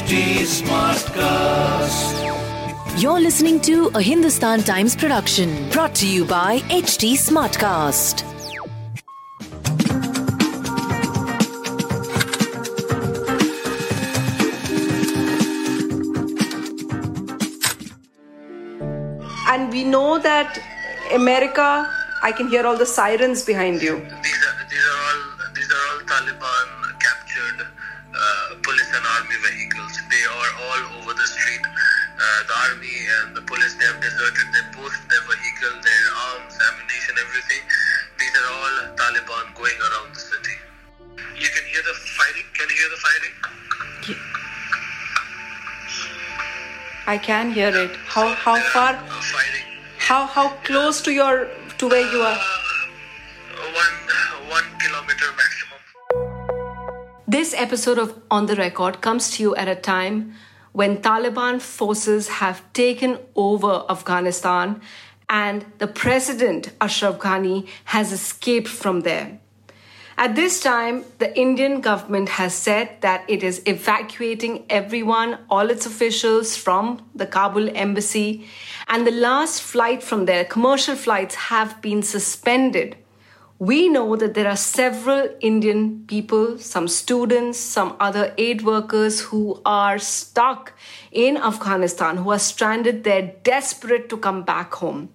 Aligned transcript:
HT 0.00 0.16
Smartcast. 0.64 2.16
You're 3.02 3.20
listening 3.20 3.60
to 3.60 3.88
a 3.88 4.00
Hindustan 4.00 4.62
Times 4.62 4.96
production 4.96 5.68
brought 5.68 5.94
to 5.96 6.06
you 6.08 6.24
by 6.24 6.60
HT 6.70 7.18
Smartcast. 7.18 8.24
And 19.48 19.70
we 19.70 19.84
know 19.84 20.18
that 20.18 20.58
America, 21.12 21.86
I 22.22 22.32
can 22.32 22.48
hear 22.48 22.66
all 22.66 22.78
the 22.78 22.86
sirens 22.86 23.44
behind 23.44 23.82
you. 23.82 23.96
these 23.98 24.42
are 24.46 24.66
these 24.70 24.86
are 24.92 24.98
all 25.08 25.20
these 25.54 25.70
are 25.70 25.84
all 25.92 26.00
Taliban 26.08 26.68
captured 26.98 27.66
uh, 28.14 28.54
vehicles. 29.38 29.94
They 30.10 30.24
are 30.26 30.52
all 30.66 30.82
over 31.02 31.12
the 31.14 31.28
street. 31.28 31.62
Uh, 31.62 32.40
the 32.48 32.56
army 32.68 32.96
and 33.22 33.36
the 33.36 33.42
police 33.42 33.74
they 33.80 33.86
have 33.86 34.00
deserted 34.00 34.46
their 34.52 34.68
post, 34.76 34.98
their 35.08 35.24
vehicle, 35.24 35.74
their 35.80 36.06
arms, 36.34 36.52
ammunition, 36.58 37.14
everything. 37.16 37.62
These 38.18 38.34
are 38.36 38.48
all 38.52 38.74
Taliban 38.96 39.54
going 39.56 39.78
around 39.80 40.14
the 40.14 40.20
city. 40.20 40.56
You 41.40 41.48
can 41.48 41.64
hear 41.72 41.82
the 41.82 41.96
fighting. 42.18 42.46
Can 42.52 42.66
you 42.68 42.76
hear 42.76 42.90
the 42.92 43.00
fighting? 43.06 43.34
I 47.06 47.18
can 47.18 47.52
hear 47.52 47.74
it. 47.74 47.96
How 48.06 48.28
how 48.34 48.56
far? 48.72 48.94
uh. 48.94 49.64
How 49.98 50.26
how 50.26 50.48
close 50.64 51.00
to 51.02 51.12
your 51.12 51.48
to 51.78 51.88
where 51.88 52.12
you 52.12 52.20
are? 52.22 52.59
Episode 57.60 57.98
of 57.98 58.18
On 58.30 58.46
the 58.46 58.56
Record 58.56 59.02
comes 59.02 59.32
to 59.32 59.42
you 59.42 59.54
at 59.54 59.68
a 59.68 59.74
time 59.74 60.32
when 60.72 61.02
Taliban 61.02 61.60
forces 61.60 62.28
have 62.28 62.62
taken 62.72 63.18
over 63.36 63.84
Afghanistan 63.90 64.80
and 65.28 65.66
the 65.76 65.86
president 65.86 66.70
Ashraf 66.80 67.18
Ghani 67.18 67.68
has 67.84 68.12
escaped 68.12 68.68
from 68.68 69.02
there. 69.02 69.38
At 70.16 70.36
this 70.36 70.62
time, 70.62 71.04
the 71.18 71.38
Indian 71.38 71.82
government 71.82 72.30
has 72.30 72.54
said 72.54 72.96
that 73.02 73.24
it 73.28 73.42
is 73.42 73.62
evacuating 73.66 74.64
everyone, 74.70 75.38
all 75.50 75.68
its 75.68 75.84
officials 75.84 76.56
from 76.56 77.06
the 77.14 77.26
Kabul 77.26 77.68
embassy, 77.76 78.48
and 78.88 79.06
the 79.06 79.10
last 79.10 79.62
flight 79.62 80.02
from 80.02 80.24
there, 80.24 80.46
commercial 80.46 80.96
flights, 80.96 81.34
have 81.34 81.82
been 81.82 82.02
suspended. 82.02 82.96
We 83.60 83.90
know 83.90 84.16
that 84.16 84.32
there 84.32 84.48
are 84.48 84.56
several 84.56 85.28
Indian 85.40 86.06
people, 86.06 86.56
some 86.56 86.88
students, 86.88 87.58
some 87.58 87.94
other 88.00 88.32
aid 88.38 88.62
workers 88.62 89.20
who 89.20 89.60
are 89.66 89.98
stuck 89.98 90.72
in 91.12 91.36
Afghanistan, 91.36 92.16
who 92.16 92.30
are 92.30 92.38
stranded 92.38 93.04
there, 93.04 93.34
desperate 93.42 94.08
to 94.08 94.16
come 94.16 94.44
back 94.44 94.72
home. 94.72 95.10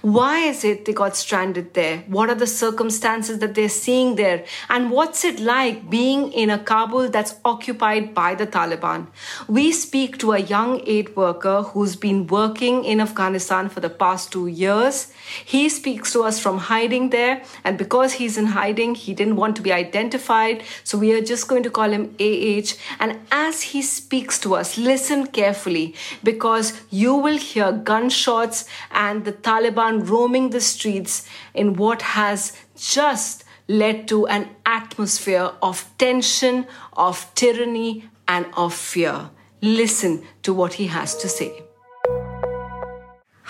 Why 0.00 0.38
is 0.40 0.64
it 0.64 0.84
they 0.84 0.92
got 0.92 1.16
stranded 1.16 1.74
there? 1.74 1.98
What 2.06 2.30
are 2.30 2.34
the 2.34 2.46
circumstances 2.46 3.38
that 3.40 3.54
they're 3.54 3.68
seeing 3.68 4.16
there? 4.16 4.44
And 4.68 4.90
what's 4.90 5.24
it 5.24 5.38
like 5.40 5.90
being 5.90 6.32
in 6.32 6.50
a 6.50 6.58
Kabul 6.58 7.08
that's 7.08 7.34
occupied 7.44 8.14
by 8.14 8.34
the 8.34 8.46
Taliban? 8.46 9.08
We 9.46 9.72
speak 9.72 10.18
to 10.18 10.32
a 10.32 10.38
young 10.38 10.82
aid 10.86 11.14
worker 11.16 11.62
who's 11.62 11.96
been 11.96 12.26
working 12.26 12.84
in 12.84 13.00
Afghanistan 13.00 13.68
for 13.68 13.80
the 13.80 13.90
past 13.90 14.32
two 14.32 14.46
years. 14.46 15.12
He 15.44 15.68
speaks 15.68 16.12
to 16.12 16.22
us 16.22 16.40
from 16.40 16.58
hiding 16.58 17.10
there, 17.10 17.42
and 17.64 17.76
because 17.76 18.14
he's 18.14 18.38
in 18.38 18.46
hiding, 18.46 18.94
he 18.94 19.14
didn't 19.14 19.36
want 19.36 19.56
to 19.56 19.62
be 19.62 19.72
identified. 19.72 20.62
So 20.84 20.98
we 20.98 21.12
are 21.12 21.20
just 21.20 21.48
going 21.48 21.62
to 21.64 21.70
call 21.70 21.90
him 21.90 22.14
AH. 22.18 22.74
And 22.98 23.18
as 23.30 23.62
he 23.62 23.82
speaks 23.82 24.38
to 24.40 24.54
us, 24.54 24.78
listen 24.78 25.26
carefully 25.26 25.94
because 26.24 26.80
you 26.90 27.14
will 27.14 27.36
hear 27.36 27.72
gunshots 27.72 28.64
and 28.90 29.24
the 29.24 29.32
Taliban 29.32 29.57
roaming 29.60 30.50
the 30.50 30.60
streets 30.60 31.28
in 31.54 31.74
what 31.74 32.02
has 32.02 32.56
just 32.76 33.44
led 33.68 34.08
to 34.08 34.26
an 34.26 34.48
atmosphere 34.64 35.50
of 35.62 35.90
tension, 35.98 36.66
of 36.94 37.32
tyranny, 37.34 38.08
and 38.26 38.46
of 38.56 38.74
fear. 38.74 39.30
Listen 39.60 40.22
to 40.42 40.54
what 40.54 40.74
he 40.74 40.86
has 40.86 41.16
to 41.16 41.28
say. 41.28 41.62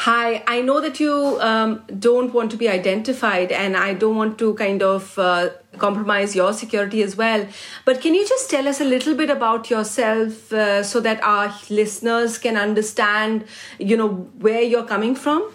Hi, 0.02 0.44
I 0.46 0.60
know 0.60 0.80
that 0.80 1.00
you 1.00 1.38
um, 1.40 1.82
don't 1.98 2.32
want 2.32 2.52
to 2.52 2.56
be 2.56 2.68
identified, 2.68 3.50
and 3.50 3.76
I 3.76 3.94
don't 3.94 4.16
want 4.16 4.38
to 4.38 4.54
kind 4.54 4.80
of 4.80 5.18
uh, 5.18 5.50
compromise 5.76 6.36
your 6.36 6.52
security 6.52 7.02
as 7.02 7.16
well. 7.16 7.46
But 7.84 8.00
can 8.00 8.14
you 8.14 8.26
just 8.26 8.48
tell 8.48 8.68
us 8.68 8.80
a 8.80 8.84
little 8.84 9.16
bit 9.16 9.28
about 9.28 9.70
yourself 9.70 10.52
uh, 10.52 10.84
so 10.84 11.00
that 11.00 11.22
our 11.22 11.52
listeners 11.68 12.38
can 12.38 12.56
understand, 12.56 13.44
you 13.78 13.96
know, 13.96 14.08
where 14.38 14.62
you're 14.62 14.86
coming 14.86 15.16
from? 15.16 15.52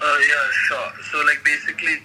Uh, 0.00 0.18
yeah, 0.28 0.46
sure. 0.66 0.92
So, 1.10 1.18
like, 1.18 1.44
basically, 1.44 1.96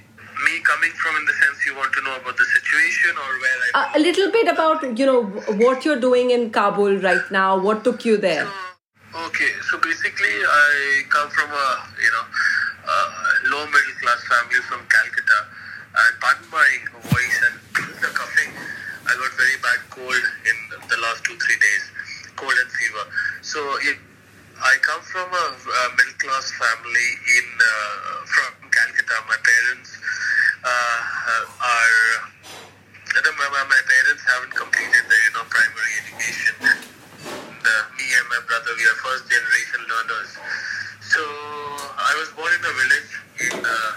me 0.46 0.60
coming 0.64 0.92
from 0.92 1.16
in 1.16 1.26
the 1.26 1.34
sense 1.34 1.66
you 1.66 1.76
want 1.76 1.94
to 1.94 2.02
know 2.04 2.16
about 2.18 2.38
the 2.38 2.46
situation 2.46 3.12
or 3.12 3.32
where 3.40 3.58
I. 3.64 3.68
Uh, 3.82 3.90
a 3.96 4.00
little 4.00 4.32
bit 4.32 4.48
about, 4.48 4.98
you 4.98 5.06
know, 5.06 5.24
what 5.64 5.86
you're 5.86 6.00
doing 6.00 6.32
in 6.32 6.50
Kabul 6.50 6.98
right 6.98 7.32
now. 7.32 7.58
What 7.58 7.84
took 7.84 8.04
you 8.06 8.18
there? 8.18 8.48
Okay, 9.16 9.52
so 9.72 9.80
basically, 9.80 10.36
I 10.44 11.04
come 11.08 11.30
from 11.30 11.48
a 11.48 11.68
you 12.04 12.12
know 12.12 12.26
uh, 12.84 13.08
low 13.48 13.64
middle 13.64 13.96
class 14.04 14.20
family 14.28 14.60
from 14.68 14.84
Calcutta, 14.92 15.40
and 15.96 16.20
pardon 16.20 16.44
my 16.52 16.68
voice 17.00 17.38
and 17.48 17.56
the 18.04 18.12
coughing. 18.12 18.52
I 19.08 19.16
got 19.16 19.32
very 19.40 19.56
bad 19.64 19.80
cold 19.90 20.24
in 20.44 20.58
the 20.92 20.98
last 21.00 21.24
two 21.24 21.38
three 21.40 21.56
days, 21.56 21.84
cold 22.36 22.52
and 22.60 22.70
fever. 22.76 23.06
So 23.42 23.60
it, 23.88 23.98
I 24.56 24.78
come 24.82 25.02
from 25.04 25.28
a, 25.28 25.46
a 25.52 25.82
middle 26.00 26.18
class 26.20 26.52
family 26.56 27.10
in 27.28 27.48
uh, 27.60 28.24
from 28.24 28.72
Calcutta. 28.72 29.18
My 29.28 29.36
parents 29.44 30.00
uh, 30.64 31.44
are 31.60 32.00
the, 33.20 33.32
my, 33.36 33.48
my 33.52 33.64
my 33.68 33.84
parents 33.84 34.24
haven't 34.24 34.56
completed 34.56 35.04
their 35.12 35.24
you 35.28 35.34
know 35.36 35.44
primary 35.52 35.94
education. 36.08 36.56
And, 36.72 37.64
uh, 37.68 37.84
me 38.00 38.08
and 38.08 38.28
my 38.32 38.42
brother, 38.48 38.72
we 38.80 38.84
are 38.88 39.00
first 39.04 39.28
generation 39.28 39.82
learners. 39.92 40.32
So 41.04 41.22
I 42.00 42.16
was 42.16 42.30
born 42.38 42.52
in 42.56 42.64
a 42.64 42.74
village 42.80 43.12
in, 43.44 43.56
uh, 43.60 43.92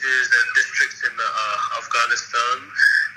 villages 0.00 0.28
and 0.32 0.46
districts 0.56 1.00
in 1.04 1.12
uh, 1.12 1.78
Afghanistan, 1.78 2.56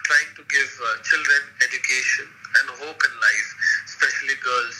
trying 0.03 0.31
to 0.35 0.43
give 0.51 0.71
uh, 0.83 0.99
children 1.03 1.41
education 1.63 2.27
and 2.27 2.65
hope 2.83 2.99
in 2.99 3.13
life, 3.23 3.49
especially 3.87 4.35
girls. 4.43 4.77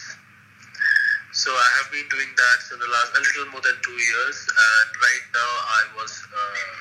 So 1.34 1.50
I 1.50 1.70
have 1.82 1.90
been 1.90 2.06
doing 2.14 2.30
that 2.30 2.60
for 2.70 2.78
the 2.78 2.90
last 2.92 3.16
a 3.18 3.22
little 3.24 3.48
more 3.56 3.64
than 3.64 3.78
two 3.82 3.98
years, 3.98 4.38
and 4.46 4.88
right 5.00 5.28
now 5.34 5.52
I 5.82 5.84
was 5.98 6.14
uh, 6.30 6.76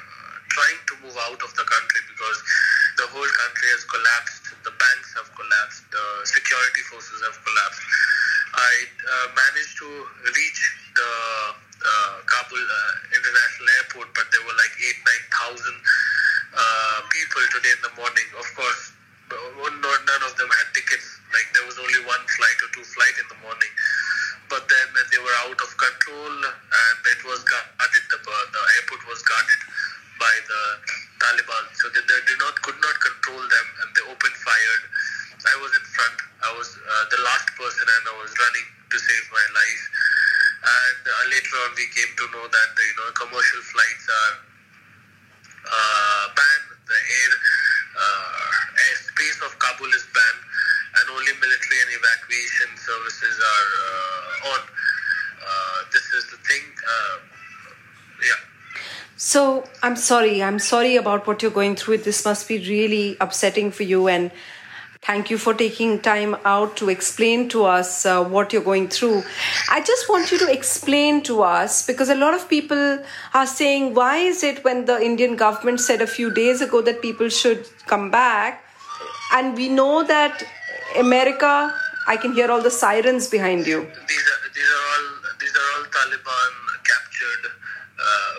trying 0.53 0.81
to 0.91 0.95
move 1.07 1.17
out 1.31 1.41
of 1.41 1.51
the 1.57 1.65
country 1.65 2.03
because 2.11 2.39
the 3.01 3.07
whole 3.09 3.31
country 3.33 3.69
has 3.73 3.83
collapsed. 3.89 4.45
The 4.67 4.75
banks 4.77 5.09
have 5.17 5.31
collapsed. 5.33 5.89
The 5.89 6.07
security 6.29 6.83
forces 6.93 7.19
have 7.25 7.39
collapsed. 7.41 7.83
I 8.53 8.75
uh, 8.85 9.27
managed 9.33 9.75
to 9.81 9.89
reach 10.29 10.61
the 10.93 11.13
uh, 11.83 12.15
Kabul 12.29 12.61
uh, 12.61 13.17
International 13.17 13.69
Airport, 13.81 14.09
but 14.15 14.27
today 17.62 17.79
in 17.79 17.82
the 17.87 17.94
morning. 17.94 18.29
Of 18.35 18.47
course, 18.59 18.82
one- 19.62 19.79
not, 19.79 19.99
none 20.03 20.23
of 20.26 20.35
them 20.35 20.50
had 20.50 20.67
tickets. 20.75 21.06
Like 21.31 21.47
there 21.55 21.64
was 21.64 21.79
only 21.79 22.03
one 22.05 22.23
flight 22.35 22.59
or 22.67 22.69
two 22.75 22.82
flight 22.82 23.14
in 23.23 23.26
the 23.31 23.38
morning. 23.38 23.73
But 24.50 24.67
then 24.69 24.87
they 25.14 25.23
were 25.23 25.37
out 25.47 25.56
of 25.62 25.70
control, 25.79 26.35
and 26.43 26.97
it 27.06 27.23
was 27.25 27.41
guarded. 27.47 28.05
The, 28.11 28.19
the 28.19 28.62
airport 28.82 29.03
was 29.09 29.23
guarded 29.23 29.61
by 30.19 30.35
the 30.44 30.62
Taliban, 31.23 31.64
so 31.79 31.88
they, 31.94 32.03
they 32.05 32.20
did 32.26 32.38
not 32.43 32.59
could 32.67 32.76
not 32.82 32.97
control 32.99 33.41
them, 33.41 33.67
and 33.81 33.88
they 33.94 34.05
opened 34.11 34.37
fired. 34.43 34.82
I 35.43 35.56
was 35.62 35.73
in 35.75 35.82
came 41.93 42.12
to 42.17 42.25
know 42.32 42.47
that 42.49 42.70
you 42.75 42.94
know 42.99 43.08
commercial 43.12 43.62
flights 43.69 44.06
are 44.08 44.35
uh, 45.69 46.25
banned. 46.35 46.69
The 46.88 46.99
air 46.99 47.32
uh, 47.94 48.82
airspace 48.91 49.38
of 49.47 49.53
Kabul 49.61 49.93
is 49.93 50.05
banned, 50.12 50.43
and 50.99 51.05
only 51.12 51.32
military 51.38 51.79
and 51.85 51.91
evacuation 51.94 52.70
services 52.81 53.37
are 53.38 53.70
uh, 53.87 54.53
on. 54.56 54.61
Uh, 55.43 55.79
this 55.93 56.06
is 56.17 56.25
the 56.32 56.41
thing. 56.49 56.65
Uh, 56.81 57.17
yeah. 58.25 58.41
So 59.17 59.65
I'm 59.82 59.92
sorry. 60.03 60.43
I'm 60.43 60.59
sorry 60.59 60.97
about 60.97 61.27
what 61.27 61.43
you're 61.43 61.51
going 61.59 61.77
through. 61.77 61.99
This 61.99 62.25
must 62.25 62.49
be 62.49 62.59
really 62.59 63.17
upsetting 63.21 63.71
for 63.71 63.85
you. 63.85 64.09
And 64.09 64.31
thank 65.01 65.31
you 65.31 65.39
for 65.39 65.55
taking 65.55 66.01
time 66.01 66.37
out 66.45 66.77
to 66.77 66.89
explain 66.89 67.49
to 67.51 67.65
us 67.65 68.05
uh, 68.07 68.23
what 68.23 68.53
you're 68.53 68.63
going 68.63 68.89
through. 68.89 69.23
I 69.71 69.81
just 69.81 70.09
want 70.09 70.33
you 70.33 70.39
to 70.39 70.53
explain 70.53 71.23
to 71.25 71.43
us 71.43 71.87
because 71.87 72.09
a 72.09 72.15
lot 72.15 72.35
of 72.35 72.49
people 72.49 73.03
are 73.35 73.47
saying, 73.47 73.95
why 73.95 74.17
is 74.19 74.43
it 74.43 74.63
when 74.65 74.85
the 74.85 75.01
Indian 75.03 75.37
government 75.37 75.81
said 75.81 76.03
a 76.03 76.07
few 76.07 76.33
days 76.33 76.61
ago 76.61 76.83
that 76.83 77.01
people 77.03 77.29
should 77.29 77.69
come 77.87 78.11
back? 78.11 78.65
And 79.33 79.57
we 79.57 79.69
know 79.69 80.03
that 80.05 80.45
America, 80.99 81.75
I 82.07 82.17
can 82.17 82.35
hear 82.35 82.51
all 82.51 82.61
the 82.61 82.71
sirens 82.71 83.29
behind 83.29 83.67
you. 83.67 83.81
These 83.81 84.29
are 84.33 84.41
these 84.55 84.71
are 84.77 84.85
all 84.93 85.05
these 85.41 85.57
are 85.57 85.69
all 85.79 85.85
Taliban 85.97 86.52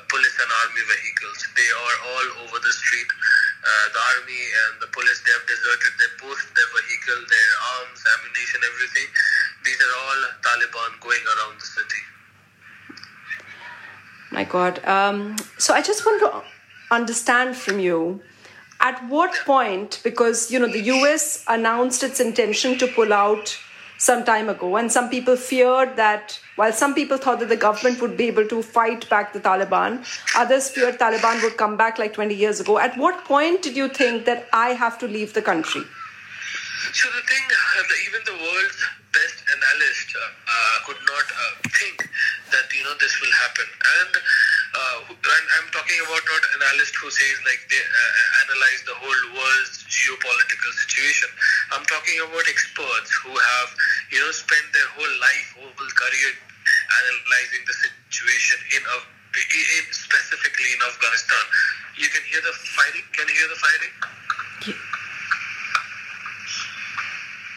police 0.10 0.36
and 0.40 0.52
army 0.64 0.84
vehicles. 0.88 1.40
They 1.56 1.70
are 1.72 1.98
all 2.12 2.28
over 2.46 2.58
the 2.60 2.74
street. 2.74 3.10
Uh, 3.64 3.86
the 3.96 4.02
army 4.16 4.44
and 4.68 4.74
the 4.84 4.90
police 4.92 5.24
they 5.24 5.32
have 5.32 5.48
deserted 5.48 5.94
their 6.00 6.14
post, 6.20 6.44
their 6.56 6.70
vehicle, 6.76 7.20
their 7.28 7.52
arms, 7.80 8.00
ammunition, 8.18 8.60
everything. 8.68 9.08
These 9.64 9.80
are 9.80 9.94
all 10.04 10.20
Taliban 10.44 10.92
going 11.00 11.24
around 11.34 11.56
the 11.60 11.66
city. 11.66 12.02
My 14.32 14.44
God. 14.44 14.84
Um, 14.86 15.38
so 15.58 15.74
I 15.74 15.82
just 15.82 16.06
want 16.06 16.20
to 16.22 16.44
understand 16.94 17.56
from 17.56 17.80
you 17.80 18.22
at 18.80 19.08
what 19.08 19.34
point, 19.46 20.02
because 20.04 20.52
you 20.52 20.60
know 20.60 20.68
the 20.68 20.84
US 20.96 21.44
announced 21.48 22.04
its 22.04 22.20
intention 22.20 22.78
to 22.80 22.88
pull 22.88 23.14
out 23.14 23.58
some 24.04 24.24
time 24.26 24.50
ago, 24.50 24.76
and 24.76 24.92
some 24.92 25.10
people 25.10 25.36
feared 25.38 25.96
that 25.96 26.40
while 26.56 26.74
some 26.74 26.94
people 26.94 27.18
thought 27.18 27.40
that 27.40 27.50
the 27.50 27.62
government 27.66 28.02
would 28.02 28.18
be 28.18 28.28
able 28.28 28.48
to 28.48 28.62
fight 28.62 29.10
back 29.10 29.34
the 29.34 29.40
Taliban, 29.40 30.06
others 30.36 30.70
feared 30.70 31.00
Taliban 31.00 31.42
would 31.44 31.58
come 31.58 31.78
back 31.78 31.98
like 31.98 32.14
20 32.14 32.36
years 32.36 32.60
ago. 32.60 32.78
At 32.78 32.98
what 32.98 33.24
point 33.26 33.62
did 33.62 33.78
you 33.78 33.88
think 33.88 34.26
that 34.26 34.48
I 34.52 34.70
have 34.70 35.00
to 35.00 35.08
leave 35.08 35.34
the 35.34 35.42
country? 35.42 35.84
So 36.94 37.10
the 37.10 37.24
thing, 37.26 37.46
uh, 37.50 38.06
even 38.06 38.22
the 38.26 38.38
world's 38.38 38.82
best 39.14 39.38
analyst 39.50 40.10
uh, 40.14 40.22
uh, 40.26 40.76
could 40.86 41.02
not 41.06 41.26
uh, 41.26 41.54
think 41.80 42.10
that 42.54 42.66
you 42.74 42.84
know 42.84 42.94
this 43.00 43.14
will 43.22 43.34
happen. 43.34 43.66
And, 43.66 44.14
uh, 44.14 45.10
and 45.10 45.46
I'm 45.58 45.70
talking 45.74 45.98
about 46.06 46.22
not 46.22 46.44
analyst 46.60 46.94
who 46.98 47.10
says 47.10 47.38
like 47.46 47.62
they 47.70 47.82
uh, 47.82 48.42
analyze 48.46 48.82
the 48.86 48.98
whole 48.98 49.22
world's 49.38 49.86
geopolitical 49.90 50.72
situation. 50.86 51.30
I'm 51.74 51.86
talking 51.86 52.18
about 52.22 52.46
experts 52.50 53.10
who 53.22 53.34
have 53.34 53.70
you 54.14 54.20
know 54.22 54.32
spend 54.32 54.66
their 54.74 54.90
whole 54.94 55.16
life, 55.26 55.48
whole 55.58 55.92
career 55.98 56.32
analyzing 57.02 57.64
the 57.66 57.76
situation 57.82 58.60
in 58.78 58.82
a 58.86 58.98
in, 59.34 59.86
specifically 59.90 60.70
in 60.78 60.80
Afghanistan. 60.86 61.44
You 61.98 62.08
can 62.14 62.22
hear 62.30 62.42
the 62.46 62.54
firing. 62.54 63.06
Can 63.18 63.26
you 63.28 63.36
hear 63.42 63.50
the 63.50 63.60
firing? 63.66 63.94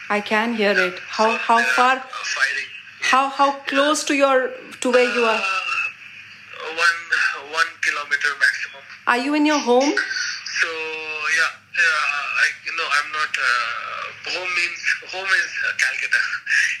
I 0.09 0.19
can 0.21 0.55
hear 0.55 0.73
it. 0.87 0.99
How 1.05 1.29
how 1.37 1.59
far? 1.77 1.97
uh, 1.97 2.25
firing. 2.35 2.69
How 3.01 3.29
how 3.29 3.51
close 3.71 4.03
to 4.05 4.15
your 4.15 4.49
to 4.81 4.91
where 4.91 5.09
you 5.13 5.25
are? 5.25 5.37
Uh, 5.37 6.69
one 6.85 6.99
one 7.53 7.69
kilometer 7.85 8.31
maximum. 8.45 8.81
Are 9.05 9.17
you 9.17 9.35
in 9.35 9.45
your 9.45 9.59
home? 9.59 9.93
So 10.61 10.69
yeah, 11.37 11.53
yeah. 11.85 12.41
I 12.41 12.47
no, 12.79 12.85
I'm 12.97 13.11
not. 13.19 13.37
Uh, 13.51 13.86
home 14.35 14.51
means 14.55 14.81
home 15.11 15.25
is 15.25 15.51
Calcutta. 15.83 16.21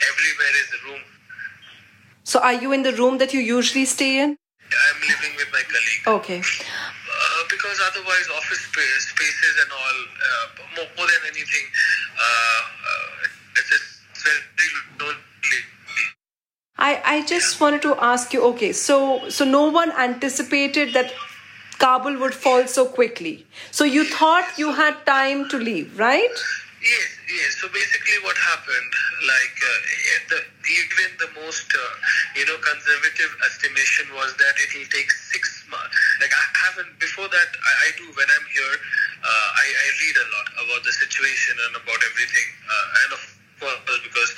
Everywhere 0.09 0.53
is 0.61 0.69
a 0.77 0.79
room. 0.89 1.01
So 2.23 2.39
are 2.39 2.53
you 2.53 2.71
in 2.73 2.83
the 2.83 2.93
room 2.93 3.17
that 3.19 3.33
you 3.33 3.39
usually 3.39 3.85
stay 3.85 4.19
in? 4.19 4.37
I'm 4.67 5.01
living 5.01 5.35
with 5.37 5.47
my 5.53 5.63
colleague. 5.63 6.19
Okay. 6.19 6.39
Uh, 6.39 7.43
because 7.49 7.79
otherwise, 7.89 8.27
office 8.35 8.59
space, 8.59 9.07
spaces 9.07 9.55
and 9.63 9.71
all, 9.71 9.97
uh, 10.27 10.45
more, 10.75 10.87
more 10.97 11.07
than 11.07 11.23
anything, 11.31 11.65
uh, 12.19 12.61
uh, 12.89 13.27
it's, 13.55 13.71
it's 13.71 14.23
very 14.55 14.69
lonely. 14.99 15.17
I, 16.77 17.01
I 17.05 17.25
just 17.25 17.59
wanted 17.59 17.81
to 17.83 17.95
ask 17.99 18.33
you 18.33 18.43
okay 18.43 18.71
so 18.71 19.29
so 19.29 19.43
no 19.45 19.69
one 19.71 19.91
anticipated 19.93 20.93
that 20.93 21.11
Kabul 21.79 22.19
would 22.19 22.35
fall 22.35 22.67
so 22.67 22.85
quickly 22.85 23.47
so 23.71 23.83
you 23.83 24.05
thought 24.05 24.45
you 24.57 24.73
had 24.73 25.03
time 25.05 25.49
to 25.49 25.57
leave 25.57 25.97
right 25.97 26.29
Yes, 26.81 27.16
yes. 27.29 27.59
So 27.59 27.67
basically, 27.69 28.17
what 28.23 28.37
happened, 28.37 28.91
like 29.23 29.57
uh, 29.59 29.79
the, 30.31 30.39
even 30.67 31.09
the 31.19 31.29
most, 31.39 31.67
uh, 31.71 31.93
you 32.35 32.45
know, 32.47 32.57
conservative 32.59 33.31
estimation 33.45 34.11
was 34.15 34.35
that 34.39 34.55
it 34.59 34.69
will 34.75 34.89
take 34.91 35.11
six 35.11 35.63
months. 35.69 35.95
Like 36.19 36.31
I 36.31 36.45
haven't 36.67 36.99
before 36.99 37.27
that. 37.27 37.49
I, 37.53 37.71
I 37.85 37.89
do 37.99 38.05
when 38.15 38.27
I'm 38.27 38.47
here. 38.51 38.75
Uh, 39.23 39.47
I, 39.59 39.65
I 39.67 39.87
read 40.03 40.15
a 40.17 40.27
lot 40.31 40.47
about 40.63 40.81
the 40.85 40.93
situation 40.93 41.55
and 41.67 41.73
about 41.81 41.99
everything, 42.13 42.49
uh, 42.69 42.87
and 43.03 43.09
of 43.17 43.21
course 43.59 44.01
because 44.05 44.31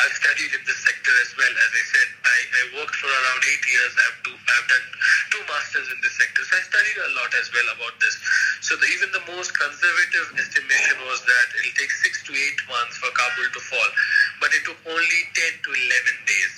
I've 0.00 0.16
studied 0.16 0.52
in 0.56 0.62
this 0.64 0.80
sector 0.80 1.12
as 1.20 1.30
well. 1.36 1.52
As 1.52 1.72
I 1.76 1.84
said, 1.92 2.08
I, 2.24 2.38
I 2.40 2.62
worked 2.80 2.96
for 2.96 3.10
around 3.10 3.40
eight 3.44 3.64
years. 3.68 3.92
I've 4.00 4.18
do, 4.24 4.32
I've 4.32 4.68
done 4.72 4.86
two 5.28 5.42
masters 5.44 5.86
in 5.92 5.98
this 6.00 6.16
sector, 6.16 6.40
so 6.40 6.52
I 6.56 6.62
studied 6.64 6.98
a 7.04 7.10
lot 7.20 7.30
as 7.36 7.52
well 7.52 7.68
about 7.76 7.94
this. 8.00 8.16
So 8.64 8.80
the, 8.80 8.88
even 8.96 9.12
the 9.12 9.24
most 9.28 9.52
conservative 9.52 10.26
estimation 10.40 10.96
was 11.04 11.20
that 11.28 11.46
it'll 11.60 11.76
take 11.76 11.92
six 11.92 12.24
to 12.24 12.32
eight 12.32 12.60
months 12.68 12.96
for 12.96 13.12
Kabul 13.12 13.48
to 13.52 13.60
fall, 13.60 13.90
but 14.40 14.50
it 14.56 14.64
took 14.64 14.80
only 14.88 15.20
ten 15.36 15.52
to 15.52 15.68
eleven 15.68 16.16
days. 16.24 16.52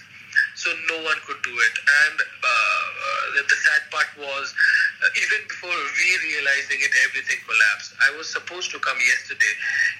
So 0.54 0.70
no 0.88 1.02
one 1.02 1.18
could 1.26 1.42
do 1.42 1.52
it, 1.52 1.76
and 2.06 2.16
uh, 2.22 2.46
uh, 2.46 3.24
the, 3.34 3.42
the 3.50 3.58
sad 3.66 3.82
part 3.90 4.08
was 4.16 4.54
uh, 5.02 5.22
even 5.24 5.40
before 5.48 5.74
we 5.74 6.08
realizing 6.32 6.78
it, 6.78 6.92
everything 7.08 7.40
collapsed. 7.42 7.92
I 7.98 8.14
was 8.16 8.30
supposed 8.30 8.70
to 8.70 8.78
come 8.78 8.96
yesterday, 9.02 9.54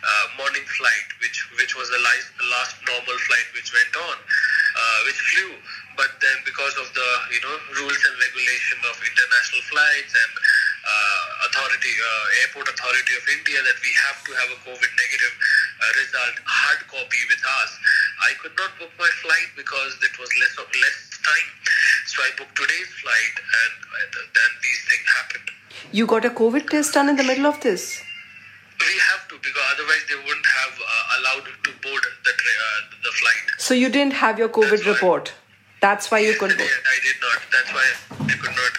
uh, 0.06 0.24
morning 0.38 0.62
flight, 0.78 1.08
which 1.20 1.42
which 1.58 1.74
was 1.74 1.90
last, 1.90 2.30
the 2.38 2.41
last 2.52 2.76
normal 2.86 3.18
flight 3.26 3.48
which 3.56 3.70
went 3.72 3.94
on, 4.08 4.16
uh, 4.20 4.98
which 5.08 5.20
flew. 5.32 5.52
But 5.96 6.08
then 6.24 6.36
because 6.48 6.74
of 6.80 6.88
the 6.96 7.08
you 7.36 7.40
know 7.44 7.56
rules 7.80 8.00
and 8.08 8.14
regulation 8.16 8.78
of 8.88 8.96
international 8.96 9.62
flights 9.68 10.12
and 10.16 10.32
uh, 10.82 11.48
authority, 11.48 11.92
uh, 11.92 12.40
airport 12.44 12.66
authority 12.72 13.12
of 13.20 13.24
India, 13.28 13.60
that 13.60 13.78
we 13.84 13.92
have 14.08 14.18
to 14.24 14.32
have 14.40 14.48
a 14.56 14.58
COVID 14.64 14.92
negative 14.96 15.34
uh, 15.36 15.92
result 16.00 16.36
hard 16.48 16.80
copy 16.88 17.22
with 17.28 17.42
us. 17.62 17.70
I 18.24 18.32
could 18.40 18.56
not 18.56 18.72
book 18.80 18.92
my 18.96 19.10
flight 19.20 19.50
because 19.56 19.92
it 20.00 20.14
was 20.16 20.30
less 20.40 20.54
of 20.64 20.68
less 20.80 20.98
time. 21.20 21.48
So 22.08 22.16
I 22.24 22.30
booked 22.40 22.56
today's 22.56 22.90
flight, 23.04 23.34
and 23.36 24.10
then 24.32 24.50
these 24.64 24.80
things 24.88 25.06
happened. 25.18 25.48
you 25.98 26.04
got 26.10 26.24
a 26.24 26.30
covid 26.38 26.68
test 26.72 26.94
done 26.96 27.08
in 27.12 27.16
the 27.20 27.24
middle 27.30 27.46
of 27.48 27.56
this 27.64 27.82
to 29.32 29.38
because 29.42 29.66
otherwise 29.74 30.04
they 30.08 30.16
wouldn't 30.24 30.50
have 30.54 30.74
uh, 30.80 31.18
allowed 31.18 31.44
to 31.68 31.70
board 31.84 32.04
the 32.28 32.32
tra- 32.40 32.58
uh, 32.66 32.80
the 33.06 33.12
flight. 33.20 33.44
so 33.68 33.74
you 33.82 33.88
didn't 33.98 34.18
have 34.24 34.38
your 34.44 34.48
covid 34.58 34.70
That's 34.70 34.86
why. 34.86 34.92
report 34.96 35.32
that's 35.86 36.10
why 36.10 36.18
you 36.24 36.34
couldn't 36.40 36.60
I 36.60 36.98
did 37.06 37.16
not. 37.26 37.38
That's 37.54 37.72
why 37.76 37.86
I 38.32 38.36
could 38.42 38.56
not 38.58 38.74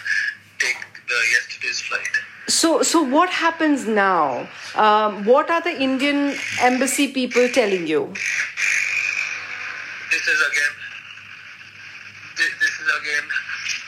take 0.64 0.78
the 1.10 1.18
yesterday's 1.32 1.80
flight. 1.88 2.14
so 2.60 2.70
so 2.92 3.02
what 3.16 3.30
happens 3.40 3.86
now 3.98 4.48
um, 4.84 5.24
what 5.32 5.50
are 5.56 5.60
the 5.70 5.74
indian 5.88 6.22
embassy 6.70 7.08
people 7.20 7.48
telling 7.60 7.86
you 7.94 8.02
This 10.14 10.26
is 10.32 10.40
again. 10.48 10.74
This, 12.40 12.50
this 12.60 12.74
is 12.82 12.88
again. 12.98 13.24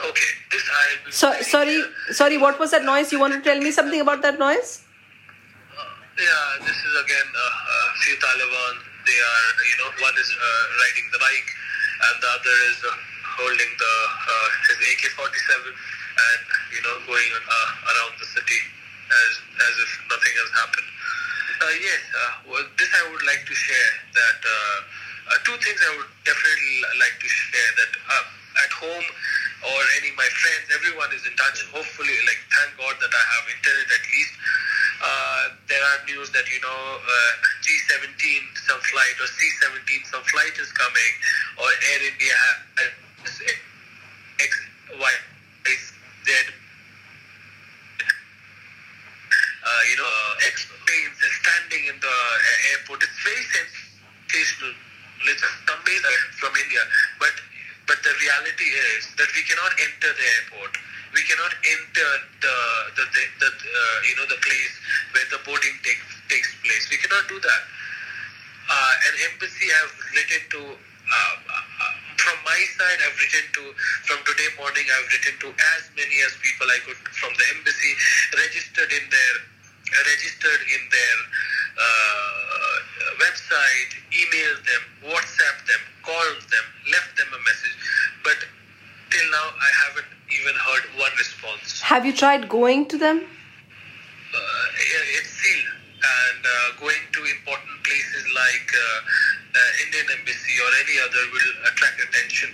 Okay. 0.09 0.31
This 0.55 0.65
I. 0.79 1.11
so 1.19 1.29
sorry 1.51 1.77
sorry 2.21 2.39
what 2.47 2.59
was 2.63 2.71
that 2.77 2.85
noise 2.89 3.13
you 3.13 3.21
wanted 3.21 3.45
to 3.45 3.49
tell 3.51 3.61
me 3.67 3.71
something 3.77 4.01
about 4.07 4.23
that 4.23 4.39
noise 4.39 4.57
Yeah, 4.57 4.65
this 4.65 4.81
is 4.81 4.86
again 7.03 7.29
uh, 7.37 7.75
a 7.75 7.79
few 8.01 8.17
Taliban. 8.17 8.75
They 9.05 9.19
are, 9.21 9.47
you 9.63 9.77
know, 9.79 9.91
one 10.03 10.17
is 10.19 10.31
uh, 10.35 10.63
riding 10.83 11.07
the 11.13 11.21
bike, 11.21 11.51
and 12.11 12.15
the 12.19 12.31
other 12.33 12.57
is 12.73 12.79
uh, 12.83 12.91
holding 13.37 13.73
the 13.77 13.95
uh, 14.09 14.49
his 14.67 14.79
AK-47 14.81 15.71
and 16.17 16.43
you 16.73 16.81
know 16.83 16.97
going 17.05 17.33
uh, 17.37 17.91
around 17.93 18.17
the 18.19 18.29
city 18.33 18.61
as 19.13 19.31
as 19.61 19.75
if 19.79 19.91
nothing 20.09 20.35
has 20.41 20.51
happened. 20.57 20.89
Uh, 21.57 21.73
yes, 21.81 22.03
uh, 22.13 22.33
well, 22.53 22.67
this 22.77 22.91
I 22.93 23.03
would 23.13 23.25
like 23.25 23.45
to 23.45 23.55
share 23.55 23.93
that 24.13 24.41
uh, 24.45 24.79
uh, 25.33 25.39
two 25.45 25.57
things 25.61 25.81
I 25.81 25.93
would 26.01 26.13
definitely 26.25 26.77
like 27.01 27.17
to 27.21 27.29
share 27.29 27.71
that 27.81 27.93
uh, 27.97 28.65
at 28.65 28.73
home 28.77 29.07
or 29.73 29.79
any 30.01 30.13
of 30.13 30.17
my 30.21 30.29
friends, 30.29 30.69
everyone 30.73 31.11
is 31.17 31.25
in 31.25 31.33
touch. 31.37 31.65
Hopefully, 31.73 32.17
like 32.29 32.41
thank 32.53 32.77
God 32.77 32.97
that 33.01 33.13
I 33.13 33.25
have 33.37 33.45
internet 33.53 33.89
at. 33.93 34.05
Uh, 34.05 34.16
news 36.07 36.31
that 36.33 36.47
you 36.49 36.61
know 36.61 36.83
uh, 37.01 37.33
G17 37.63 38.15
some 38.67 38.81
flight 38.81 39.17
or 39.21 39.29
C17 39.29 40.07
some 40.11 40.25
flight 40.25 40.55
is 40.59 40.71
coming, 40.73 41.13
or 41.59 41.69
Air 41.95 42.01
India 42.13 42.37
uh, 42.79 42.91
X 44.41 44.53
Y 44.99 45.15
Z. 46.27 46.31
Uh, 49.67 49.83
you 49.91 49.97
know, 49.99 50.07
uh, 50.07 50.47
planes 50.87 51.19
standing 51.43 51.83
in 51.91 51.97
the 51.99 52.07
uh, 52.07 52.71
airport. 52.71 53.03
It's 53.03 53.19
very 53.27 53.43
sensational. 53.51 54.75
It's 55.27 55.43
amazing 55.43 56.23
from 56.39 56.55
India, 56.55 56.83
but 57.19 57.35
but 57.91 57.99
the 58.03 58.15
reality 58.23 58.69
is 58.95 59.11
that 59.19 59.27
we 59.35 59.43
cannot 59.43 59.75
enter 59.79 60.11
the 60.15 60.27
airport. 60.39 60.79
We 61.15 61.23
cannot 61.27 61.51
enter 61.67 62.11
the 62.43 62.57
the, 62.95 63.05
the, 63.11 63.23
the 63.43 63.51
uh, 63.51 63.99
you 64.07 64.15
know 64.23 64.27
the 64.31 64.39
place 64.39 64.75
the 65.47 65.53
boarding 65.53 65.77
takes 66.29 66.51
place. 66.63 66.91
We 66.91 66.97
cannot 66.99 67.29
do 67.29 67.39
that. 67.39 67.63
Uh, 68.67 68.93
an 69.07 69.15
embassy 69.31 69.71
I 69.71 69.79
have 69.79 69.95
written 70.11 70.43
to 70.59 70.63
uh, 70.75 71.35
uh, 71.47 71.95
from 72.19 72.35
my 72.43 72.59
side 72.75 72.99
I've 73.07 73.15
written 73.15 73.47
to 73.55 73.71
from 74.11 74.19
today 74.27 74.51
morning 74.59 74.83
I've 74.91 75.07
written 75.07 75.39
to 75.47 75.49
as 75.79 75.87
many 75.95 76.19
as 76.27 76.35
people 76.43 76.67
I 76.67 76.83
could 76.83 76.99
from 77.15 77.31
the 77.39 77.47
embassy 77.55 77.95
registered 78.35 78.91
in 78.91 79.07
their 79.07 79.35
registered 80.03 80.63
in 80.67 80.83
their 80.91 81.17
uh, 81.79 82.77
website 83.23 83.91
emailed 84.11 84.67
them 84.67 84.83
WhatsApp 85.15 85.57
them 85.71 85.83
called 86.03 86.43
them 86.51 86.67
left 86.91 87.15
them 87.15 87.31
a 87.31 87.41
message 87.47 87.77
but 88.27 88.39
till 89.15 89.31
now 89.31 89.47
I 89.63 89.71
haven't 89.87 90.11
even 90.43 90.55
heard 90.59 90.85
one 90.99 91.15
response 91.23 91.81
Have 91.87 92.03
you 92.05 92.11
tried 92.13 92.49
going 92.51 92.91
to 92.91 92.99
them? 92.99 93.23
uh, 94.35 94.67
it's 95.23 95.31
sealed 95.31 95.71
and 96.03 96.43
uh, 96.45 96.81
going 96.83 97.03
to 97.15 97.21
important 97.25 97.83
places 97.87 98.26
like 98.39 98.75
uh, 98.81 99.01
uh, 99.61 99.85
Indian 99.85 100.07
embassy 100.19 100.57
or 100.65 100.71
any 100.83 100.99
other 101.07 101.25
will 101.33 101.53
attract 101.71 102.01
attention. 102.09 102.51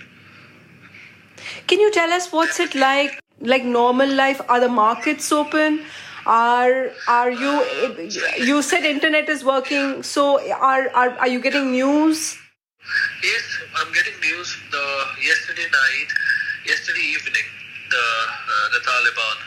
Can 1.67 1.79
you 1.79 1.91
tell 1.91 2.11
us 2.11 2.31
what's 2.31 2.59
it 2.59 2.75
like? 2.75 3.19
Like 3.39 3.65
normal 3.65 4.09
life? 4.09 4.41
Are 4.47 4.59
the 4.59 4.69
markets 4.69 5.31
open? 5.31 5.81
Are 6.25 6.91
are 7.07 7.31
you? 7.31 7.53
You 8.37 8.61
said 8.61 8.85
internet 8.85 9.27
is 9.29 9.43
working. 9.43 10.03
So 10.03 10.39
are 10.53 10.89
are 10.93 11.09
are 11.19 11.27
you 11.27 11.41
getting 11.41 11.71
news? 11.71 12.37
Yes, 13.23 13.43
I'm 13.75 13.91
getting 13.93 14.13
news. 14.21 14.55
The 14.71 14.85
yesterday 15.25 15.67
night, 15.73 16.09
yesterday 16.65 17.05
evening, 17.15 17.47
the 17.89 18.05
uh, 18.55 18.67
the 18.75 18.79
Taliban. 18.87 19.37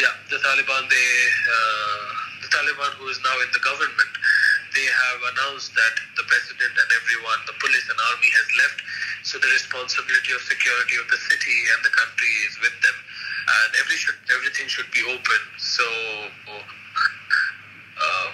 Yeah, 0.00 0.14
the 0.30 0.36
Taliban. 0.48 0.90
They 0.90 1.08
uh, 1.58 2.21
Taliban, 2.52 2.92
who 3.00 3.08
is 3.08 3.18
now 3.24 3.32
in 3.40 3.50
the 3.56 3.62
government, 3.64 4.12
they 4.76 4.84
have 4.84 5.20
announced 5.32 5.72
that 5.72 5.94
the 6.20 6.24
president 6.28 6.72
and 6.72 6.90
everyone, 6.92 7.40
the 7.48 7.56
police 7.60 7.86
and 7.88 7.98
army, 8.12 8.30
has 8.36 8.48
left. 8.60 8.78
So 9.24 9.40
the 9.40 9.48
responsibility 9.48 10.32
of 10.36 10.40
security 10.44 10.96
of 11.00 11.08
the 11.08 11.16
city 11.16 11.56
and 11.72 11.80
the 11.84 11.92
country 11.96 12.32
is 12.48 12.54
with 12.60 12.76
them, 12.84 12.96
and 12.96 13.70
every 13.80 13.96
should, 13.96 14.20
everything 14.28 14.68
should 14.68 14.90
be 14.92 15.02
open. 15.08 15.40
So. 15.56 15.86
Uh, 17.92 18.28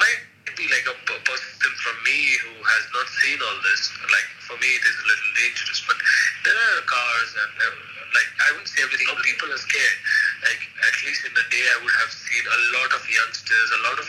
might 0.00 0.22
be 0.56 0.64
like 0.72 0.86
a 0.88 0.96
person 1.24 1.72
from 1.84 1.96
me 2.04 2.18
who 2.44 2.54
has 2.64 2.84
not 2.96 3.06
seen 3.20 3.38
all 3.40 3.58
this. 3.64 3.92
Like 4.08 4.28
for 4.48 4.56
me, 4.56 4.68
it 4.72 4.84
is 4.84 4.96
a 4.96 5.06
little 5.06 5.32
dangerous. 5.36 5.80
But 5.84 5.98
there 6.44 6.56
are 6.56 6.80
cars 6.88 7.30
and 7.36 7.52
uh, 7.60 7.76
like 8.14 8.30
I 8.40 8.48
wouldn't 8.56 8.70
say 8.70 8.80
everything. 8.84 9.08
People 9.20 9.52
are 9.52 9.60
scared. 9.60 9.98
Like 10.44 10.62
at 10.80 10.96
least 11.04 11.28
in 11.28 11.32
a 11.36 11.46
day, 11.52 11.64
I 11.76 11.76
would 11.84 11.96
have 12.00 12.12
seen 12.36 12.46
a 12.46 12.78
lot 12.78 12.92
of 12.92 13.02
youngsters, 13.10 13.68
a 13.78 13.88
lot 13.88 13.98
of 13.98 14.06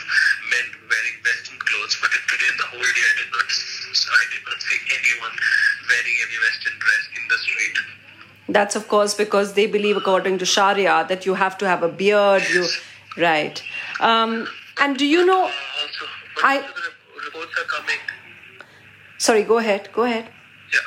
men 0.50 0.66
wearing 0.88 1.16
Western 1.24 1.58
clothes. 1.58 1.96
But 2.00 2.10
today, 2.28 2.48
in 2.52 2.56
the 2.58 2.64
whole 2.64 2.80
day, 2.80 3.06
I 3.08 3.14
did 3.22 3.30
not. 3.32 3.48
I 4.12 4.24
did 4.32 4.42
not 4.48 4.62
see 4.62 4.78
anyone 4.98 5.34
wearing 5.88 6.16
any 6.26 6.38
Western 6.46 6.76
dress 6.78 7.04
in 7.16 7.22
the 7.28 7.38
street. 7.38 7.76
That's 8.50 8.76
of 8.76 8.88
course 8.88 9.14
because 9.14 9.54
they 9.54 9.66
believe, 9.66 9.96
according 9.96 10.38
to 10.38 10.46
Sharia, 10.46 11.04
that 11.08 11.26
you 11.26 11.34
have 11.34 11.58
to 11.58 11.68
have 11.68 11.82
a 11.82 11.88
beard. 11.88 12.42
You 12.52 12.66
right. 13.16 13.62
Um, 14.00 14.48
and 14.80 14.96
do 14.96 15.06
you 15.06 15.24
know? 15.26 15.44
Uh, 15.44 15.52
also, 15.82 16.04
I- 16.42 16.56
also 16.58 16.68
the 16.74 16.82
rep- 16.88 17.24
reports 17.24 17.58
are 17.58 17.64
coming. 17.64 18.00
Sorry, 19.18 19.42
go 19.42 19.58
ahead. 19.58 19.88
Go 19.92 20.04
ahead. 20.04 20.28
Yeah. 20.72 20.86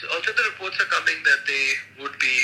So 0.00 0.08
also 0.14 0.32
the 0.32 0.44
reports 0.52 0.80
are 0.80 0.86
coming 0.96 1.16
that 1.24 1.40
they 1.46 1.66
would 2.02 2.16
be 2.18 2.34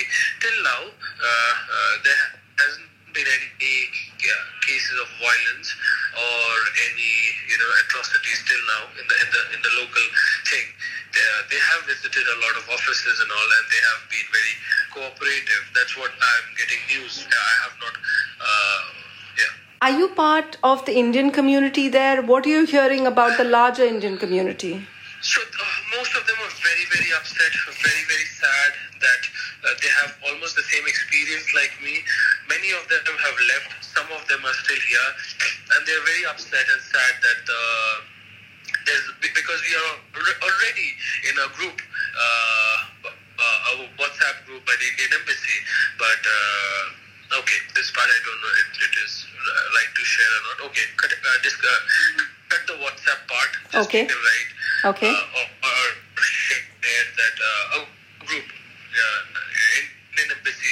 till 0.41 0.63
now 0.65 0.83
uh, 0.83 1.55
uh, 1.77 1.93
there 2.05 2.25
hasn't 2.59 2.91
been 3.15 3.27
any 3.27 3.75
uh, 3.87 4.45
cases 4.91 5.01
of 5.01 5.09
violence 5.19 5.75
or 6.19 6.51
any 6.91 7.15
you 7.47 7.59
know 7.59 7.71
atrocities 7.87 8.43
till 8.47 8.63
now 8.67 8.83
in 8.99 9.07
the 9.07 9.17
in 9.23 9.29
the 9.31 9.43
in 9.55 9.61
the 9.63 9.73
local 9.79 10.07
thing. 10.51 10.67
They, 11.15 11.27
they 11.51 11.59
have 11.59 11.83
visited 11.87 12.23
a 12.23 12.39
lot 12.39 12.55
of 12.57 12.69
offices 12.71 13.21
and 13.21 13.31
all, 13.31 13.49
and 13.59 13.65
they 13.71 13.83
have 13.91 14.03
been 14.11 14.29
very 14.31 14.55
cooperative. 14.95 15.63
That's 15.75 15.97
what 15.97 16.11
I'm 16.11 16.47
getting 16.55 16.79
news. 16.87 17.27
I 17.27 17.55
have 17.67 17.75
not. 17.83 17.95
Uh, 18.41 18.81
yeah. 19.39 19.89
Are 19.91 19.99
you 19.99 20.09
part 20.15 20.57
of 20.63 20.85
the 20.87 20.95
Indian 20.95 21.33
community 21.33 21.89
there? 21.89 22.23
What 22.23 22.47
are 22.47 22.49
you 22.49 22.65
hearing 22.65 23.07
about 23.09 23.39
the 23.39 23.45
larger 23.45 23.85
Indian 23.85 24.19
community? 24.19 24.87
So 25.21 25.43
uh, 25.43 25.99
most 25.99 26.15
of 26.17 26.25
them 26.27 26.37
are 26.41 26.55
very, 26.63 26.87
very 26.95 27.13
upset, 27.13 27.53
very, 27.83 28.05
very 28.09 28.29
sad 28.41 28.73
that 29.05 29.23
uh, 29.65 29.69
they 29.83 29.93
have 30.01 30.17
almost 30.31 30.57
the 30.57 30.63
same 30.63 30.87
experience 30.87 31.53
like 31.53 31.77
me. 31.85 32.01
Many 32.49 32.71
of 32.73 32.89
them 32.89 33.05
have 33.05 33.37
left. 33.53 33.80
Some 33.95 34.09
of 34.15 34.23
them 34.29 34.41
are 34.45 34.57
still 34.65 34.79
here, 34.79 35.11
and 35.75 35.81
they're 35.87 36.05
very 36.07 36.25
upset 36.31 36.67
and 36.67 36.81
sad 36.83 37.15
that 37.23 37.43
uh, 37.49 37.95
there's 38.87 39.07
because 39.21 39.61
we 39.67 39.73
are 39.75 39.93
already 40.43 40.89
in 41.31 41.35
a 41.39 41.49
group, 41.59 41.77
uh, 41.77 42.77
uh, 43.07 43.69
a 43.71 43.73
WhatsApp 43.99 44.47
group 44.47 44.63
by 44.67 44.75
the 44.79 44.87
Indian 44.95 45.21
Embassy, 45.21 45.59
but. 45.99 46.23
Uh, 46.23 47.01
Okay, 47.31 47.59
this 47.79 47.95
part 47.95 48.11
I 48.11 48.19
don't 48.27 48.41
know 48.43 48.55
if 48.59 48.75
it 48.75 48.95
is 49.07 49.23
like 49.71 49.91
to 49.95 50.03
share 50.03 50.27
or 50.27 50.43
not. 50.51 50.67
Okay, 50.67 50.83
cut, 50.99 51.15
uh, 51.15 51.39
uh, 51.39 52.23
cut 52.51 52.63
the 52.67 52.75
WhatsApp 52.83 53.21
part. 53.31 53.51
Just 53.71 53.87
Okay. 53.87 54.03
right. 54.03 54.51
Okay. 54.91 55.15
Uh, 55.15 55.39
or, 55.39 55.47
or 55.63 55.79
share 56.19 57.07
that 57.07 57.37
uh, 57.39 57.79
a 57.79 58.27
group, 58.27 58.47
uh, 58.51 59.21
Indian 60.11 60.43
embassy, 60.43 60.71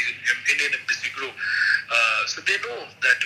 Indian 0.51 0.73
embassy 0.83 1.11
group. 1.15 1.31
Uh, 1.31 2.27
so 2.27 2.43
they 2.43 2.59
know 2.67 2.91
that 3.07 3.19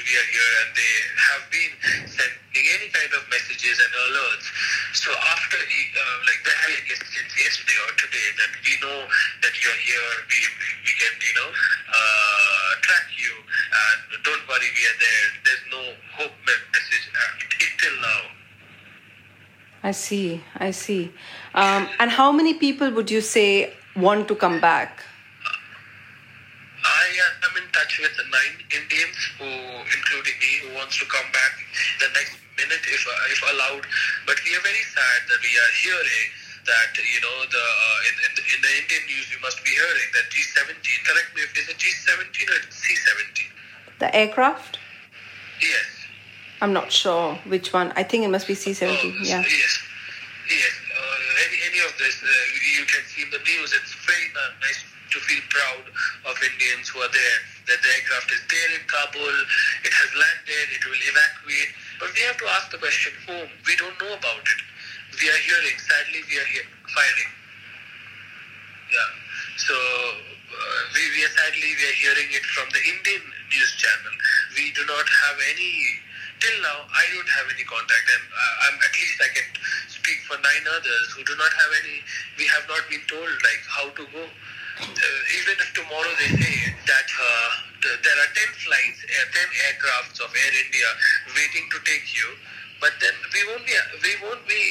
and 0.62 0.70
they 0.78 0.94
have 1.18 1.44
been 1.50 1.72
sending 2.06 2.64
any 2.78 2.88
kind 2.94 3.10
of 3.18 3.26
messages 3.26 3.82
and 3.82 3.92
alerts. 4.06 4.46
So 4.94 5.10
after, 5.10 5.58
uh, 5.58 6.16
like 6.30 6.40
the 6.46 6.54
since 7.02 7.32
yesterday 7.34 7.78
or 7.82 7.92
today, 7.98 8.26
that 8.38 8.52
we 8.62 8.72
know 8.78 8.98
that 9.42 9.54
you 9.58 9.66
are 9.66 9.82
here, 9.82 10.10
we, 10.30 10.38
we 10.86 10.92
can, 10.94 11.14
you 11.18 11.34
know, 11.34 11.50
uh, 11.50 12.70
track 12.86 13.06
you, 13.18 13.34
and 13.34 14.22
don't 14.22 14.42
worry, 14.46 14.70
we 14.70 14.82
are 14.86 14.98
there. 15.02 15.26
There's 15.42 15.64
no 15.74 15.82
hope 16.22 16.34
message 16.46 17.06
uh, 17.10 17.32
till 17.82 17.96
now. 18.00 18.22
I 19.82 19.90
see. 19.90 20.40
I 20.56 20.70
see. 20.70 21.10
Um, 21.54 21.88
and 21.98 22.10
how 22.10 22.30
many 22.30 22.54
people 22.54 22.90
would 22.92 23.10
you 23.10 23.20
say 23.20 23.74
want 23.96 24.28
to 24.28 24.36
come 24.36 24.60
back? 24.60 25.02
I 26.84 27.06
am 27.46 27.56
in 27.62 27.70
touch 27.72 28.00
with 28.00 28.14
nine 28.30 28.54
Indians 28.74 29.18
who, 29.38 29.46
including 29.46 30.34
me, 30.40 30.50
who 30.62 30.74
wants 30.74 30.98
to 30.98 31.06
come 31.06 31.30
back 31.32 31.52
the 32.00 32.08
next 32.14 32.38
minute 32.58 32.82
if 32.86 33.06
if 33.30 33.40
allowed. 33.54 33.86
But 34.26 34.36
we 34.44 34.56
are 34.56 34.61
very 34.72 34.84
sad 34.96 35.20
that 35.28 35.40
we 35.44 35.52
are 35.52 35.72
hearing 35.84 36.28
that 36.64 36.90
you 36.96 37.20
know 37.20 37.36
the 37.44 37.60
uh, 37.60 38.08
in, 38.08 38.14
in, 38.24 38.32
the, 38.36 38.42
in 38.56 38.58
the 38.64 38.72
Indian 38.80 39.04
news 39.12 39.26
we 39.28 39.38
must 39.44 39.60
be 39.60 39.70
hearing 39.76 40.08
that 40.16 40.24
G17. 40.32 40.88
Correct 41.04 41.28
me 41.36 41.40
if 41.44 41.52
is 41.60 41.68
it 41.68 41.76
G17 41.76 42.36
or 42.48 42.60
C17? 42.72 43.52
The 44.00 44.08
aircraft? 44.16 44.78
Yes. 45.60 45.84
I'm 46.62 46.72
not 46.72 46.90
sure 46.90 47.36
which 47.44 47.72
one. 47.74 47.92
I 47.96 48.02
think 48.02 48.24
it 48.24 48.30
must 48.30 48.46
be 48.46 48.54
Oh, 48.54 48.64
C-17. 48.64 49.26
Yeah. 49.26 49.42
Yes. 49.42 49.72
Yes. 50.48 50.74
Uh, 50.94 51.44
any, 51.44 51.58
any 51.68 51.80
of 51.82 51.92
this, 51.98 52.22
uh, 52.22 52.28
you 52.78 52.86
can 52.86 53.02
see 53.10 53.26
in 53.26 53.30
the 53.34 53.42
news. 53.42 53.74
It's 53.74 53.94
very 54.06 54.30
uh, 54.30 54.54
nice 54.62 54.78
to 55.10 55.18
feel 55.26 55.42
proud 55.50 55.84
of 56.30 56.34
Indians 56.38 56.88
who 56.88 57.02
are 57.02 57.10
there. 57.10 57.38
That 57.66 57.82
the 57.82 57.90
aircraft 57.98 58.30
is 58.30 58.42
there 58.46 58.70
in 58.78 58.82
Kabul. 58.86 59.36
It 59.82 59.90
has 59.90 60.10
landed. 60.14 60.66
It 60.70 60.82
will 60.86 61.02
evacuate. 61.02 61.74
But 62.02 62.10
we 62.18 62.20
have 62.26 62.34
to 62.42 62.48
ask 62.58 62.66
the 62.74 62.82
question: 62.82 63.14
Whom? 63.30 63.46
We 63.62 63.78
don't 63.78 63.94
know 64.02 64.10
about 64.10 64.42
it. 64.42 64.60
We 65.22 65.30
are 65.30 65.40
hearing. 65.46 65.78
Sadly, 65.78 66.26
we 66.26 66.34
are 66.34 66.48
here 66.50 66.66
firing. 66.90 67.30
Yeah. 68.90 69.10
So 69.62 69.74
uh, 69.78 70.80
we, 70.98 71.02
we 71.14 71.22
are 71.22 71.30
sadly 71.30 71.70
we 71.78 71.84
are 71.86 71.98
hearing 72.02 72.30
it 72.34 72.42
from 72.58 72.66
the 72.74 72.82
Indian 72.82 73.22
news 73.54 73.70
channel. 73.78 74.14
We 74.58 74.74
do 74.74 74.82
not 74.90 75.06
have 75.06 75.38
any 75.46 76.02
till 76.42 76.58
now. 76.66 76.90
I 76.90 77.06
don't 77.14 77.32
have 77.38 77.46
any 77.54 77.62
contact, 77.70 78.06
and 78.18 78.24
uh, 78.34 78.64
I'm 78.66 78.76
at 78.82 78.94
least 78.98 79.22
I 79.22 79.30
can 79.30 79.48
speak 79.86 80.26
for 80.26 80.42
nine 80.42 80.66
others 80.74 81.06
who 81.14 81.22
do 81.22 81.38
not 81.38 81.54
have 81.54 81.72
any. 81.86 82.02
We 82.34 82.50
have 82.50 82.66
not 82.66 82.82
been 82.90 83.06
told 83.06 83.30
like 83.46 83.62
how 83.70 83.86
to 83.94 84.04
go. 84.10 84.26
Uh, 84.26 85.20
even 85.38 85.54
if 85.54 85.70
tomorrow 85.78 86.12
they 86.18 86.34
say 86.34 86.54
that 86.90 87.08
uh, 87.14 87.71
there 87.82 88.18
are 88.18 88.30
10 88.30 88.62
flights, 88.62 89.00
uh, 89.04 89.26
10 89.34 89.42
aircrafts 89.66 90.18
of 90.22 90.30
Air 90.30 90.52
India 90.64 90.90
waiting 91.34 91.66
to 91.70 91.78
take 91.82 92.06
you, 92.14 92.28
but 92.80 92.92
then 93.00 93.14
we 93.34 93.40
won't 93.50 93.66
be 93.66 93.74
we 94.02 94.12
won't 94.22 94.44
be 94.46 94.64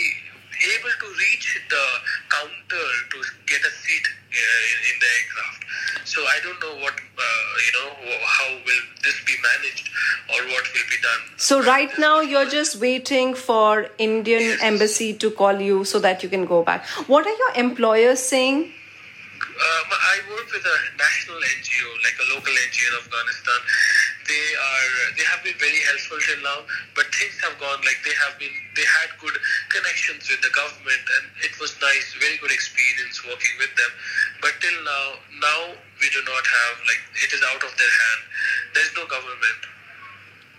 able 0.62 0.94
to 1.02 1.08
reach 1.18 1.60
the 1.70 1.86
counter 2.30 2.88
to 3.12 3.18
get 3.48 3.62
a 3.66 3.72
seat 3.72 4.06
uh, 4.06 4.70
in, 4.72 4.78
in 4.92 4.96
the 5.02 5.10
aircraft. 5.18 5.62
So 6.06 6.22
I 6.22 6.38
don't 6.44 6.60
know 6.62 6.76
what 6.84 6.94
uh, 6.94 7.52
you 7.66 7.72
know 7.78 7.90
how 8.26 8.50
will 8.66 8.84
this 9.04 9.18
be 9.26 9.36
managed 9.42 9.90
or 10.30 10.42
what 10.54 10.66
will 10.74 10.90
be 10.90 11.00
done. 11.02 11.22
So 11.38 11.62
right 11.64 11.92
now 11.98 12.22
you're 12.22 12.50
just 12.50 12.80
waiting 12.80 13.34
for 13.34 13.88
Indian 13.98 14.58
embassy 14.62 15.14
to 15.16 15.32
call 15.32 15.60
you 15.60 15.84
so 15.86 16.00
that 16.00 16.24
you 16.24 16.30
can 16.30 16.46
go 16.46 16.64
back. 16.64 16.86
What 17.08 17.26
are 17.26 17.38
your 17.44 17.54
employers 17.56 18.20
saying? 18.20 18.72
Um, 19.52 19.88
I 20.12 20.20
work 20.28 20.52
with 20.52 20.66
a 20.68 20.78
national 21.00 21.40
NGO, 21.40 21.90
like 22.04 22.18
a 22.20 22.28
local 22.36 22.52
NGO 22.52 22.84
in 22.92 22.96
Afghanistan. 23.00 23.60
They 24.28 24.46
are 24.60 24.92
they 25.16 25.24
have 25.24 25.40
been 25.40 25.56
very 25.56 25.80
helpful 25.88 26.20
till 26.20 26.44
now, 26.44 26.68
but 27.00 27.08
things 27.16 27.40
have 27.40 27.56
gone 27.64 27.80
like 27.88 27.96
they 28.04 28.12
have 28.20 28.36
been. 28.36 28.52
They 28.76 28.84
had 28.84 29.16
good 29.24 29.40
connections 29.72 30.28
with 30.28 30.44
the 30.44 30.52
government, 30.52 31.04
and 31.16 31.24
it 31.48 31.56
was 31.64 31.72
nice, 31.80 32.12
very 32.20 32.36
good 32.44 32.52
experience 32.52 33.24
working 33.24 33.56
with 33.64 33.72
them. 33.80 33.92
But 34.44 34.60
till 34.60 34.78
now, 34.84 35.06
now 35.40 35.62
we 36.04 36.12
do 36.12 36.22
not 36.28 36.44
have 36.60 36.76
like 36.92 37.04
it 37.24 37.32
is 37.32 37.42
out 37.56 37.64
of 37.64 37.72
their 37.80 37.94
hand. 38.04 38.22
There 38.76 38.84
is 38.84 38.94
no 39.00 39.08
government. 39.08 39.62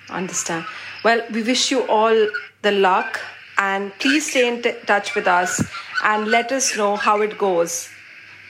Understand. 0.09 0.65
Well, 1.05 1.21
we 1.29 1.45
wish 1.45 1.69
you 1.71 1.85
all 1.93 2.17
the 2.63 2.73
luck 2.73 3.21
and 3.59 3.93
please 4.01 4.33
stay 4.33 4.49
in 4.49 4.63
t- 4.63 4.81
touch 4.89 5.15
with 5.15 5.29
us 5.29 5.61
and 6.03 6.29
let 6.29 6.53
us 6.53 6.77
know 6.77 6.97
how 6.97 7.21
it 7.21 7.37
goes 7.37 7.92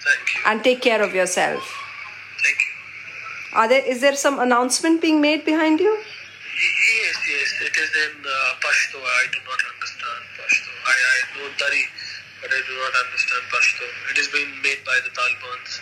Thank 0.05 0.35
you. 0.35 0.43
and 0.47 0.65
take 0.65 0.81
care 0.83 1.03
of 1.03 1.15
yourself. 1.15 1.63
Thank 2.43 2.59
you. 2.65 3.59
Are 3.59 3.69
there 3.69 3.85
is 3.85 4.01
there 4.01 4.17
some 4.17 4.39
announcement 4.39 5.01
being 5.01 5.21
made 5.21 5.45
behind 5.45 5.81
you? 5.81 5.93
Yes, 5.95 7.17
yes, 7.35 7.51
it 7.69 7.77
is 7.77 7.91
in 8.05 8.15
uh, 8.25 8.31
Pashto. 8.63 8.99
I 8.99 9.25
do 9.33 9.39
not 9.51 9.61
understand 9.73 10.23
Pashto. 10.39 10.71
I, 10.87 10.97
I 11.13 11.19
know 11.39 11.49
Dari, 11.59 11.85
but 12.41 12.51
I 12.53 12.61
do 12.69 12.75
not 12.83 12.95
understand 13.05 13.43
Pashto. 13.55 13.85
It 14.11 14.19
is 14.19 14.29
being 14.29 14.53
made 14.63 14.85
by 14.85 14.99
the 15.05 15.11
Talibans. 15.19 15.81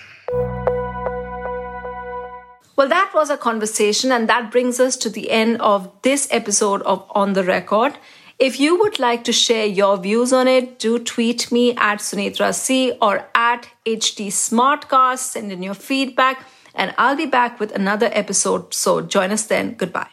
Well, 2.77 2.89
that 2.89 3.11
was 3.15 3.29
a 3.29 3.37
conversation, 3.37 4.11
and 4.11 4.29
that 4.29 4.51
brings 4.51 4.81
us 4.81 4.97
to 4.99 5.11
the 5.11 5.31
end 5.31 5.61
of 5.61 5.91
this 6.03 6.27
episode 6.31 6.81
of 6.83 7.05
On 7.11 7.35
the 7.35 7.45
Record. 7.45 7.99
If 8.41 8.59
you 8.59 8.79
would 8.79 8.99
like 8.99 9.25
to 9.25 9.33
share 9.33 9.67
your 9.67 9.99
views 9.99 10.33
on 10.33 10.49
it, 10.49 10.79
do 10.79 10.99
tweet 10.99 11.53
me 11.53 11.75
at 11.77 11.99
Sunetra 11.99 12.55
C 12.55 12.93
or 13.03 13.29
at 13.35 13.69
HT 13.85 14.29
Smartcast. 14.29 15.19
Send 15.19 15.53
in 15.53 15.63
your 15.63 15.75
feedback, 15.75 16.47
and 16.75 16.95
I'll 16.97 17.17
be 17.17 17.27
back 17.27 17.61
with 17.61 17.71
another 17.73 18.09
episode. 18.13 18.73
So 18.73 19.03
join 19.03 19.31
us 19.31 19.45
then. 19.45 19.75
Goodbye. 19.75 20.09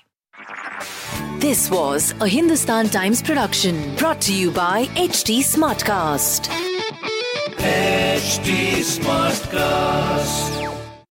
This 1.39 1.71
was 1.71 2.13
a 2.19 2.27
Hindustan 2.27 2.89
Times 2.89 3.21
production 3.21 3.95
brought 3.95 4.19
to 4.23 4.33
you 4.33 4.51
by 4.51 4.87
HT 4.87 5.39
Smartcast. 5.39 6.49
HT 7.59 8.83
Smartcast. 8.99 10.66